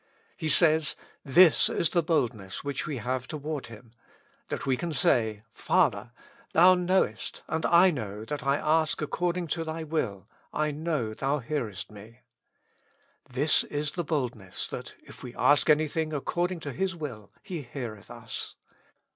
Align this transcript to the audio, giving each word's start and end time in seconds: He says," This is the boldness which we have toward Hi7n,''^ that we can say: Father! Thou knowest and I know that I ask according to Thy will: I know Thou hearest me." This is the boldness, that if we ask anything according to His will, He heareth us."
He 0.35 0.49
says," 0.49 0.95
This 1.39 1.69
is 1.69 1.91
the 1.91 2.01
boldness 2.01 2.63
which 2.63 2.87
we 2.87 2.97
have 2.97 3.27
toward 3.27 3.65
Hi7n,''^ 3.65 3.91
that 4.49 4.65
we 4.65 4.75
can 4.75 4.93
say: 4.93 5.43
Father! 5.51 6.11
Thou 6.53 6.73
knowest 6.73 7.43
and 7.47 7.67
I 7.67 7.91
know 7.91 8.25
that 8.25 8.43
I 8.43 8.57
ask 8.57 8.99
according 8.99 9.45
to 9.49 9.63
Thy 9.63 9.83
will: 9.83 10.27
I 10.51 10.71
know 10.71 11.13
Thou 11.13 11.37
hearest 11.37 11.91
me." 11.91 12.21
This 13.35 13.63
is 13.65 13.91
the 13.91 14.03
boldness, 14.03 14.65
that 14.69 14.95
if 15.03 15.21
we 15.21 15.35
ask 15.35 15.69
anything 15.69 16.13
according 16.13 16.61
to 16.61 16.73
His 16.73 16.95
will, 16.95 17.31
He 17.43 17.61
heareth 17.61 18.09
us." 18.09 18.55